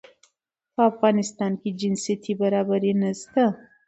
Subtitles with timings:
[0.73, 3.43] په افغانستان کې جنسيتي برابري نشته